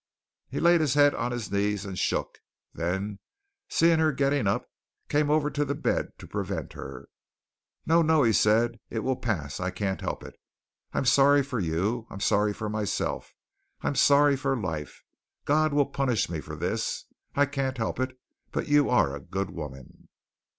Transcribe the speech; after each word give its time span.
He 0.49 0.59
laid 0.59 0.81
his 0.81 0.95
head 0.95 1.13
on 1.13 1.31
his 1.31 1.51
knees 1.51 1.85
and 1.85 1.95
shook, 1.95 2.39
then 2.73 3.19
seeing 3.69 3.99
her 3.99 4.11
getting 4.11 4.47
up, 4.47 4.67
came 5.09 5.29
over 5.29 5.51
to 5.51 5.63
the 5.63 5.75
bed 5.75 6.17
to 6.17 6.25
prevent 6.25 6.73
her. 6.73 7.07
"No, 7.85 8.01
no," 8.01 8.23
he 8.23 8.33
said, 8.33 8.79
"it 8.89 9.01
will 9.01 9.15
pass. 9.15 9.59
I 9.59 9.69
can't 9.69 10.01
help 10.01 10.23
it. 10.23 10.33
I'm 10.91 11.05
sorry 11.05 11.43
for 11.43 11.59
you. 11.59 12.07
I'm 12.09 12.19
sorry 12.19 12.51
for 12.51 12.67
myself. 12.67 13.35
I'm 13.81 13.93
sorry 13.93 14.35
for 14.35 14.57
life. 14.59 15.03
God 15.45 15.71
will 15.71 15.85
punish 15.85 16.29
me 16.31 16.41
for 16.41 16.55
this. 16.55 17.05
I 17.35 17.45
can't 17.45 17.77
help 17.77 17.99
it, 17.99 18.17
but 18.51 18.67
you 18.67 18.89
are 18.89 19.15
a 19.15 19.19
good 19.21 19.51
woman." 19.51 20.07